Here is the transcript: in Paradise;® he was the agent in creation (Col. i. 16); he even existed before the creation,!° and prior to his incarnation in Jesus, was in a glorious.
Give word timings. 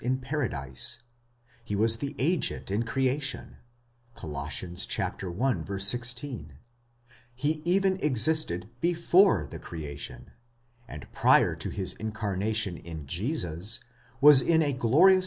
in 0.01 0.17
Paradise;® 0.17 1.01
he 1.63 1.75
was 1.75 1.97
the 1.97 2.15
agent 2.17 2.71
in 2.71 2.81
creation 2.81 3.57
(Col. 4.15 4.35
i. 4.35 4.49
16); 4.49 4.79
he 7.35 7.61
even 7.63 7.99
existed 7.99 8.67
before 8.79 9.45
the 9.45 9.59
creation,!° 9.59 10.31
and 10.87 11.05
prior 11.11 11.55
to 11.55 11.69
his 11.69 11.93
incarnation 11.93 12.77
in 12.77 13.05
Jesus, 13.05 13.79
was 14.19 14.41
in 14.41 14.63
a 14.63 14.73
glorious. 14.73 15.19